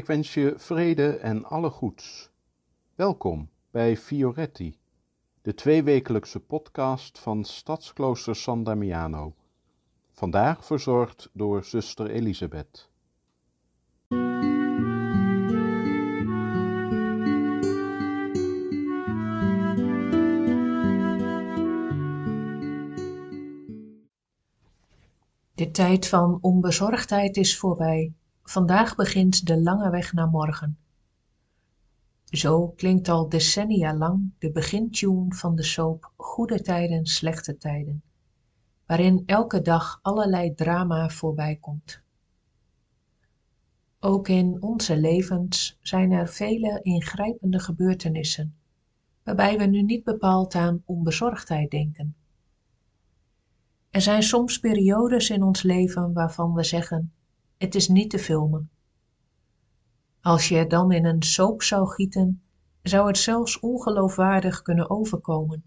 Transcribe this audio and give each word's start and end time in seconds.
Ik 0.00 0.06
wens 0.06 0.34
je 0.34 0.54
vrede 0.56 1.16
en 1.16 1.44
alle 1.44 1.70
goeds. 1.70 2.30
Welkom 2.94 3.50
bij 3.70 3.96
Fioretti, 3.96 4.78
de 5.42 5.54
tweewekelijkse 5.54 6.40
podcast 6.40 7.18
van 7.18 7.44
Stadsklooster 7.44 8.36
San 8.36 8.64
Damiano. 8.64 9.34
Vandaag 10.10 10.64
verzorgd 10.64 11.30
door 11.32 11.64
zuster 11.64 12.10
Elisabeth. 12.10 12.90
De 25.54 25.70
tijd 25.72 26.08
van 26.08 26.38
onbezorgdheid 26.40 27.36
is 27.36 27.58
voorbij. 27.58 28.12
Vandaag 28.50 28.96
begint 28.96 29.46
de 29.46 29.62
lange 29.62 29.90
weg 29.90 30.12
naar 30.12 30.28
morgen. 30.28 30.78
Zo 32.24 32.68
klinkt 32.68 33.08
al 33.08 33.28
decennia 33.28 33.94
lang 33.94 34.30
de 34.38 34.50
begintune 34.50 35.34
van 35.34 35.56
de 35.56 35.62
soap 35.62 36.12
Goede 36.16 36.62
Tijden, 36.62 37.06
Slechte 37.06 37.56
Tijden, 37.56 38.02
waarin 38.86 39.22
elke 39.26 39.60
dag 39.60 39.98
allerlei 40.02 40.54
drama 40.54 41.08
voorbij 41.08 41.56
komt. 41.56 42.02
Ook 44.00 44.28
in 44.28 44.62
onze 44.62 44.96
levens 44.96 45.78
zijn 45.80 46.12
er 46.12 46.28
vele 46.28 46.80
ingrijpende 46.82 47.58
gebeurtenissen, 47.58 48.54
waarbij 49.22 49.58
we 49.58 49.64
nu 49.64 49.82
niet 49.82 50.04
bepaald 50.04 50.54
aan 50.54 50.82
onbezorgdheid 50.84 51.70
denken. 51.70 52.14
Er 53.90 54.00
zijn 54.00 54.22
soms 54.22 54.58
periodes 54.58 55.30
in 55.30 55.42
ons 55.42 55.62
leven 55.62 56.12
waarvan 56.12 56.54
we 56.54 56.64
zeggen: 56.64 57.12
het 57.60 57.74
is 57.74 57.88
niet 57.88 58.10
te 58.10 58.18
filmen. 58.18 58.70
Als 60.20 60.48
je 60.48 60.56
het 60.56 60.70
dan 60.70 60.92
in 60.92 61.04
een 61.04 61.22
soap 61.22 61.62
zou 61.62 61.88
gieten, 61.88 62.42
zou 62.82 63.06
het 63.06 63.18
zelfs 63.18 63.60
ongeloofwaardig 63.60 64.62
kunnen 64.62 64.90
overkomen. 64.90 65.64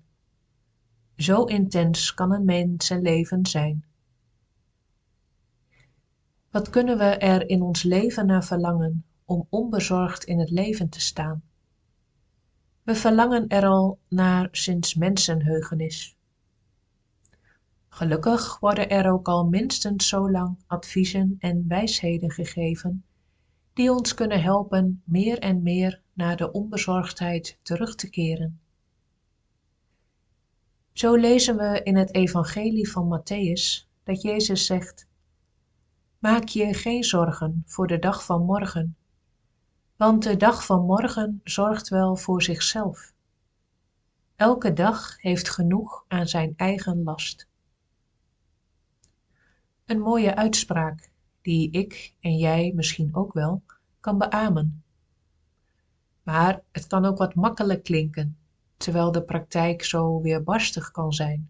Zo 1.16 1.44
intens 1.44 2.14
kan 2.14 2.34
een 2.34 2.46
mens 2.46 2.86
zijn 2.86 3.02
leven 3.02 3.46
zijn. 3.46 3.86
Wat 6.50 6.70
kunnen 6.70 6.98
we 6.98 7.04
er 7.04 7.50
in 7.50 7.62
ons 7.62 7.84
leven 7.84 8.26
naar 8.26 8.44
verlangen 8.44 9.06
om 9.26 9.48
onbezorgd 9.50 10.24
in 10.24 10.40
het 10.40 10.50
leven 10.50 10.90
te 10.90 11.02
staan? 11.02 11.44
We 12.84 12.96
verlangen 12.96 13.48
er 13.48 13.66
al 13.66 14.00
naar 14.08 14.48
sinds 14.52 14.96
mensenheugenis. 14.96 16.18
Gelukkig 17.94 18.60
worden 18.60 18.90
er 18.90 19.12
ook 19.12 19.28
al 19.28 19.46
minstens 19.46 20.08
zo 20.08 20.32
lang 20.32 20.58
adviezen 20.68 21.36
en 21.40 21.66
wijsheden 21.68 22.32
gegeven 22.32 23.06
die 23.74 23.92
ons 23.92 24.14
kunnen 24.14 24.42
helpen 24.42 25.02
meer 25.06 25.40
en 25.40 25.64
meer 25.64 26.02
naar 26.14 26.38
de 26.38 26.52
onbezorgdheid 26.52 27.60
terug 27.62 27.96
te 27.96 28.10
keren. 28.10 28.60
Zo 30.94 31.16
lezen 31.16 31.58
we 31.58 31.82
in 31.84 31.96
het 31.96 32.16
Evangelie 32.16 32.92
van 32.92 33.20
Matthäus 33.20 33.88
dat 34.04 34.22
Jezus 34.22 34.66
zegt: 34.66 35.08
Maak 36.20 36.48
je 36.48 36.74
geen 36.74 37.04
zorgen 37.04 37.64
voor 37.66 37.88
de 37.88 38.00
dag 38.00 38.26
van 38.26 38.46
morgen, 38.46 38.96
want 39.96 40.24
de 40.24 40.38
dag 40.38 40.66
van 40.66 40.86
morgen 40.86 41.42
zorgt 41.44 41.90
wel 41.90 42.16
voor 42.16 42.42
zichzelf. 42.42 43.14
Elke 44.36 44.74
dag 44.74 45.22
heeft 45.22 45.50
genoeg 45.50 46.06
aan 46.08 46.28
zijn 46.28 46.54
eigen 46.56 47.04
last. 47.04 47.52
Een 49.86 50.00
mooie 50.00 50.36
uitspraak 50.36 51.10
die 51.42 51.72
ik 51.72 52.14
en 52.20 52.38
jij 52.38 52.72
misschien 52.76 53.16
ook 53.16 53.34
wel 53.34 53.62
kan 54.00 54.18
beamen. 54.18 54.84
Maar 56.24 56.62
het 56.72 56.88
kan 56.88 57.06
ook 57.06 57.18
wat 57.18 57.36
makkelijk 57.36 57.84
klinken, 57.84 58.38
terwijl 58.78 59.12
de 59.12 59.24
praktijk 59.24 59.84
zo 59.84 60.22
weerbarstig 60.22 60.92
kan 60.92 61.14
zijn. 61.14 61.50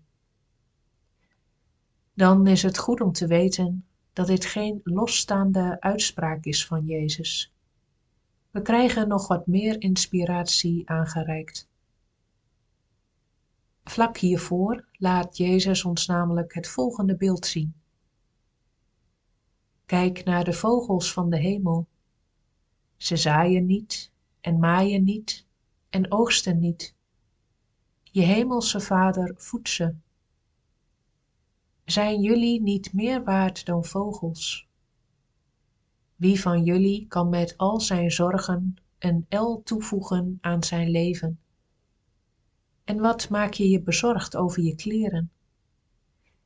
Dan 2.13 2.47
is 2.47 2.63
het 2.63 2.77
goed 2.77 3.01
om 3.01 3.11
te 3.11 3.27
weten 3.27 3.85
dat 4.13 4.27
dit 4.27 4.45
geen 4.45 4.81
losstaande 4.83 5.77
uitspraak 5.79 6.45
is 6.45 6.65
van 6.65 6.85
Jezus. 6.85 7.53
We 8.51 8.61
krijgen 8.61 9.07
nog 9.07 9.27
wat 9.27 9.47
meer 9.47 9.81
inspiratie 9.81 10.89
aangereikt. 10.89 11.67
Vlak 13.83 14.17
hiervoor 14.17 14.85
laat 14.91 15.37
Jezus 15.37 15.83
ons 15.83 16.05
namelijk 16.05 16.53
het 16.53 16.67
volgende 16.67 17.15
beeld 17.15 17.45
zien. 17.45 17.73
Kijk 19.93 20.23
naar 20.23 20.43
de 20.43 20.53
vogels 20.53 21.13
van 21.13 21.29
de 21.29 21.37
hemel. 21.37 21.87
Ze 22.97 23.15
zaaien 23.15 23.65
niet 23.65 24.11
en 24.41 24.59
maaien 24.59 25.03
niet 25.03 25.45
en 25.89 26.11
oogsten 26.11 26.59
niet. 26.59 26.95
Je 28.03 28.21
hemelse 28.21 28.79
Vader 28.79 29.33
voedt 29.37 29.69
ze. 29.69 29.95
Zijn 31.85 32.21
jullie 32.21 32.61
niet 32.61 32.93
meer 32.93 33.23
waard 33.23 33.65
dan 33.65 33.85
vogels? 33.85 34.67
Wie 36.15 36.41
van 36.41 36.63
jullie 36.63 37.07
kan 37.07 37.29
met 37.29 37.57
al 37.57 37.79
zijn 37.79 38.11
zorgen 38.11 38.75
een 38.99 39.25
el 39.29 39.61
toevoegen 39.63 40.37
aan 40.41 40.63
zijn 40.63 40.89
leven? 40.89 41.39
En 42.83 42.99
wat 42.99 43.29
maak 43.29 43.53
je 43.53 43.69
je 43.69 43.81
bezorgd 43.81 44.35
over 44.35 44.63
je 44.63 44.75
kleren? 44.75 45.31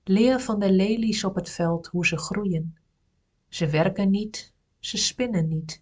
Leer 0.03 0.40
van 0.40 0.59
de 0.59 0.72
lelies 0.72 1.24
op 1.24 1.36
het 1.36 1.50
veld 1.50 1.88
hoe 1.88 2.06
ze 2.06 2.18
groeien. 2.18 2.78
Ze 3.50 3.68
werken 3.69 4.09
niet, 4.09 4.53
ze 4.80 4.97
spinnen 4.97 5.47
niet. 5.47 5.81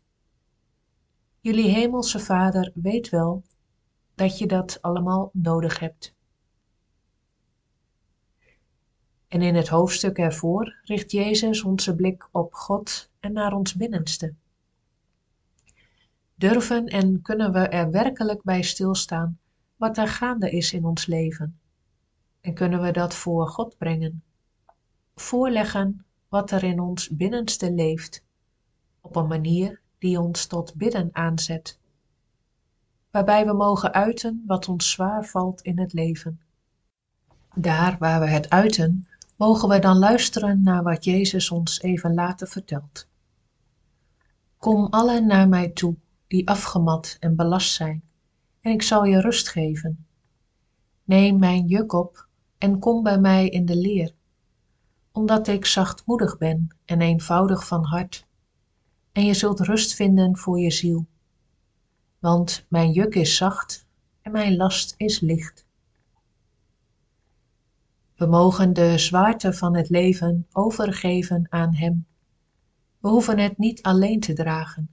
Jullie 1.40 1.70
hemelse 1.70 2.20
Vader 2.20 2.72
weet 2.74 3.10
wel 3.10 3.44
dat 4.16 4.38
je 4.38 4.48
dat 4.48 4.82
allemaal 4.82 5.30
nodig 5.34 5.80
hebt. 5.80 6.14
En 9.28 9.42
in 9.42 9.56
het 9.56 9.68
hoofdstuk 9.68 10.18
ervoor 10.18 10.76
richt 10.84 11.12
Jezus 11.12 11.64
onze 11.64 11.96
blik 11.96 12.28
op 12.32 12.54
God 12.54 13.10
en 13.20 13.34
naar 13.34 13.54
ons 13.54 13.76
binnenste. 13.76 14.34
Durven 16.36 16.86
en 16.86 17.22
kunnen 17.22 17.52
we 17.52 17.60
er 17.60 17.92
werkelijk 17.92 18.44
bij 18.44 18.62
stilstaan 18.62 19.40
wat 19.76 19.98
er 19.98 20.08
gaande 20.08 20.50
is 20.50 20.74
in 20.74 20.86
ons 20.86 21.06
leven? 21.06 21.60
En 22.42 22.54
kunnen 22.54 22.82
we 22.82 22.92
dat 22.92 23.16
voor 23.16 23.48
God 23.48 23.78
brengen? 23.78 24.24
Voorleggen 25.16 26.06
wat 26.30 26.52
er 26.52 26.64
in 26.64 26.80
ons 26.80 27.10
binnenste 27.10 27.72
leeft, 27.72 28.24
op 29.02 29.16
een 29.16 29.28
manier 29.28 29.82
die 30.00 30.20
ons 30.20 30.46
tot 30.46 30.76
bidden 30.76 31.10
aanzet, 31.12 31.80
waarbij 33.12 33.46
we 33.46 33.54
mogen 33.54 33.94
uiten 33.94 34.44
wat 34.48 34.70
ons 34.70 34.92
zwaar 34.92 35.26
valt 35.26 35.62
in 35.62 35.80
het 35.80 35.94
leven. 35.94 36.40
Daar 37.56 37.98
waar 38.00 38.20
we 38.20 38.28
het 38.28 38.50
uiten, 38.50 39.08
mogen 39.36 39.70
we 39.70 39.80
dan 39.80 39.98
luisteren 39.98 40.64
naar 40.64 40.84
wat 40.84 41.04
Jezus 41.04 41.52
ons 41.52 41.82
even 41.82 42.14
later 42.14 42.48
vertelt. 42.48 43.08
Kom 44.58 44.86
allen 44.86 45.28
naar 45.28 45.48
mij 45.48 45.70
toe, 45.70 45.96
die 46.28 46.48
afgemat 46.48 47.18
en 47.20 47.36
belast 47.36 47.74
zijn, 47.74 48.04
en 48.62 48.72
ik 48.72 48.82
zal 48.82 49.04
je 49.04 49.22
rust 49.22 49.50
geven. 49.50 50.06
Neem 51.04 51.40
mijn 51.40 51.66
juk 51.66 51.94
op 51.94 52.28
en 52.58 52.80
kom 52.80 53.04
bij 53.04 53.20
mij 53.20 53.50
in 53.50 53.66
de 53.66 53.76
leer, 53.76 54.15
omdat 55.16 55.48
ik 55.48 55.66
zachtmoedig 55.66 56.38
ben 56.38 56.68
en 56.86 57.02
eenvoudig 57.02 57.68
van 57.68 57.84
hart, 57.84 58.26
en 59.12 59.26
je 59.26 59.34
zult 59.34 59.60
rust 59.60 59.94
vinden 59.94 60.38
voor 60.38 60.60
je 60.60 60.72
ziel. 60.72 61.06
Want 62.20 62.66
mijn 62.68 62.92
juk 62.92 63.16
is 63.16 63.36
zacht 63.36 63.86
en 64.22 64.32
mijn 64.32 64.56
last 64.56 64.94
is 64.98 65.20
licht. 65.20 65.66
We 68.16 68.26
mogen 68.26 68.74
de 68.74 68.98
zwaarte 68.98 69.54
van 69.54 69.76
het 69.76 69.90
leven 69.90 70.48
overgeven 70.52 71.48
aan 71.50 71.76
Hem. 71.76 72.06
We 73.00 73.10
hoeven 73.10 73.40
het 73.40 73.58
niet 73.58 73.84
alleen 73.84 74.20
te 74.20 74.34
dragen. 74.34 74.90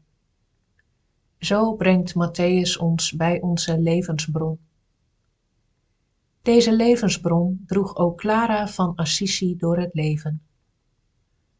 Zo 1.38 1.74
brengt 1.74 2.14
Matthäus 2.14 2.78
ons 2.78 3.12
bij 3.12 3.40
onze 3.40 3.78
levensbron. 3.78 4.58
Deze 6.42 6.72
levensbron 6.72 7.62
droeg 7.66 7.96
ook 7.96 8.18
Clara 8.18 8.68
van 8.68 8.94
Assisi 8.94 9.56
door 9.56 9.78
het 9.78 9.94
leven. 9.94 10.42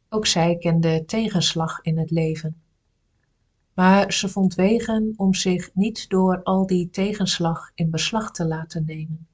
Ook 0.08 0.26
zij 0.26 0.56
kende 0.56 1.04
tegenslag 1.04 1.80
in 1.82 1.98
het 1.98 2.10
leven. 2.10 2.62
Maar 3.74 4.12
ze 4.12 4.28
vond 4.28 4.54
wegen 4.54 5.12
om 5.16 5.34
zich 5.34 5.74
niet 5.74 6.08
door 6.08 6.42
al 6.42 6.66
die 6.66 6.90
tegenslag 6.90 7.70
in 7.74 7.90
beslag 7.90 8.30
te 8.30 8.46
laten 8.46 8.84
nemen. 8.84 9.26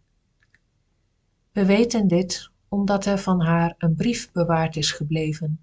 We 1.53 1.67
weten 1.67 2.09
dit 2.09 2.51
omdat 2.69 3.05
er 3.05 3.19
van 3.19 3.41
haar 3.41 3.75
een 3.79 3.95
brief 3.95 4.33
bewaard 4.33 4.77
is 4.77 4.93
gebleven, 4.93 5.61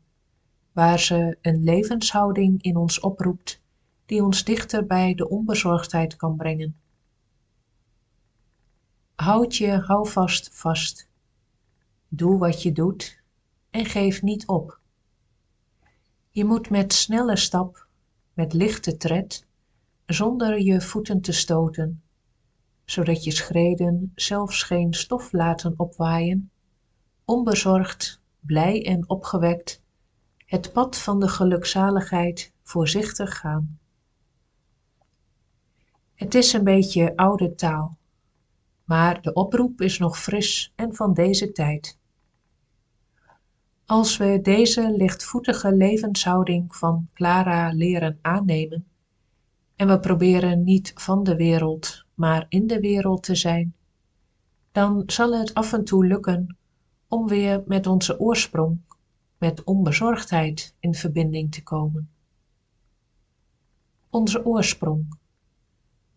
waar 0.71 0.99
ze 0.99 1.37
een 1.41 1.63
levenshouding 1.63 2.61
in 2.63 2.75
ons 2.75 2.99
oproept 2.99 3.61
die 4.05 4.23
ons 4.23 4.43
dichter 4.43 4.85
bij 4.85 5.15
de 5.15 5.29
onbezorgdheid 5.29 6.15
kan 6.15 6.35
brengen. 6.35 6.75
Houd 9.15 9.55
je 9.55 9.71
houvast 9.71 10.49
vast. 10.51 11.07
Doe 12.07 12.37
wat 12.37 12.61
je 12.61 12.71
doet 12.71 13.21
en 13.69 13.85
geef 13.85 14.21
niet 14.21 14.47
op. 14.47 14.79
Je 16.29 16.45
moet 16.45 16.69
met 16.69 16.93
snelle 16.93 17.35
stap, 17.35 17.87
met 18.33 18.53
lichte 18.53 18.97
tred, 18.97 19.45
zonder 20.05 20.61
je 20.61 20.81
voeten 20.81 21.21
te 21.21 21.31
stoten, 21.31 22.03
zodat 22.85 23.23
je 23.23 23.31
schreden 23.31 24.11
zelfs 24.15 24.63
geen 24.63 24.93
stof 24.93 25.31
laten 25.31 25.73
opwaaien, 25.77 26.51
onbezorgd, 27.25 28.21
blij 28.39 28.85
en 28.85 29.09
opgewekt, 29.09 29.81
het 30.35 30.73
pad 30.73 30.97
van 30.97 31.19
de 31.19 31.27
gelukzaligheid 31.27 32.51
voorzichtig 32.63 33.37
gaan. 33.37 33.79
Het 36.13 36.35
is 36.35 36.53
een 36.53 36.63
beetje 36.63 37.15
oude 37.15 37.55
taal, 37.55 37.97
maar 38.85 39.21
de 39.21 39.33
oproep 39.33 39.81
is 39.81 39.97
nog 39.97 40.19
fris 40.19 40.73
en 40.75 40.95
van 40.95 41.13
deze 41.13 41.51
tijd. 41.51 41.97
Als 43.85 44.17
we 44.17 44.39
deze 44.41 44.91
lichtvoetige 44.91 45.75
levenshouding 45.75 46.75
van 46.75 47.09
Clara 47.13 47.71
leren 47.73 48.19
aannemen 48.21 48.85
en 49.75 49.87
we 49.87 49.99
proberen 49.99 50.63
niet 50.63 50.91
van 50.95 51.23
de 51.23 51.35
wereld, 51.35 52.05
maar 52.13 52.45
in 52.49 52.67
de 52.67 52.79
wereld 52.79 53.23
te 53.23 53.35
zijn, 53.35 53.75
dan 54.71 55.03
zal 55.05 55.39
het 55.39 55.53
af 55.53 55.73
en 55.73 55.83
toe 55.83 56.07
lukken 56.07 56.57
om 57.07 57.27
weer 57.27 57.63
met 57.65 57.87
onze 57.87 58.19
oorsprong, 58.19 58.79
met 59.37 59.63
onbezorgdheid 59.63 60.75
in 60.79 60.93
verbinding 60.93 61.51
te 61.51 61.63
komen. 61.63 62.09
Onze 64.09 64.45
oorsprong. 64.45 65.17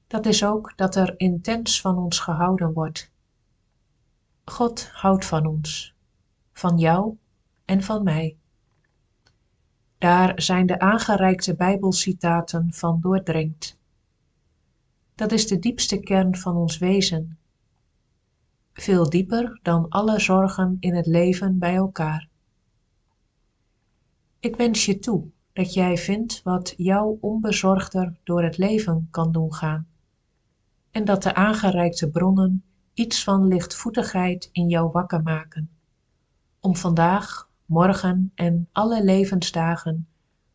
Dat 0.09 0.27
is 0.27 0.45
ook 0.45 0.73
dat 0.77 0.95
er 0.97 1.15
intens 1.17 1.81
van 1.81 1.99
ons 1.99 2.19
gehouden 2.19 2.73
wordt. 2.73 3.11
God 4.45 4.89
houdt 4.89 5.25
van 5.25 5.47
ons, 5.47 5.95
van 6.53 6.79
jou 6.79 7.17
en 7.65 7.83
van 7.83 8.03
mij. 8.03 8.37
Daar 9.99 10.43
zijn 10.43 10.67
de 10.67 10.79
aangereikte 10.79 11.55
Bijbelcitaten 11.55 12.73
van 12.73 13.01
doordringt. 13.01 13.79
Dat 15.15 15.33
is 15.33 15.47
de 15.47 15.59
diepste 15.59 16.01
kern 16.01 16.37
van 16.37 16.57
ons 16.57 16.79
wezen. 16.79 17.39
Veel 18.73 19.11
dieper 19.11 19.59
dan 19.63 19.89
alle 19.89 20.21
zorgen 20.21 20.77
in 20.81 20.95
het 20.95 21.07
leven 21.07 21.59
bij 21.59 21.75
elkaar. 21.75 22.29
Ik 24.41 24.57
wens 24.57 24.85
je 24.85 24.99
toe 24.99 25.29
dat 25.53 25.75
jij 25.75 25.97
vindt 25.97 26.43
wat 26.43 26.75
jou 26.77 27.19
onbezorgder 27.21 28.17
door 28.25 28.43
het 28.43 28.59
leven 28.59 29.09
kan 29.11 29.33
doen 29.33 29.55
gaan. 29.55 29.87
En 30.91 31.05
dat 31.05 31.23
de 31.23 31.35
aangereikte 31.35 32.11
bronnen 32.11 32.65
iets 32.95 33.25
van 33.25 33.47
lichtvoetigheid 33.47 34.49
in 34.53 34.69
jou 34.69 34.91
wakker 34.91 35.23
maken. 35.23 35.71
Om 36.61 36.77
vandaag 36.77 37.49
morgen 37.65 38.33
en 38.35 38.69
alle 38.73 39.05
levensdagen 39.05 40.09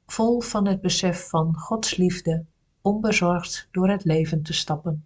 vol 0.05 0.41
van 0.41 0.67
het 0.67 0.81
besef 0.81 1.29
van 1.29 1.55
Gods 1.55 1.95
liefde 1.95 2.45
onbezorgd 2.81 3.67
door 3.71 3.89
het 3.89 4.03
leven 4.03 4.43
te 4.43 4.53
stappen. 4.53 5.05